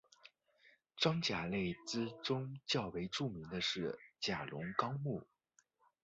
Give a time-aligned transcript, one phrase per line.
[0.97, 5.23] 装甲类之中较为著名的是甲龙亚目。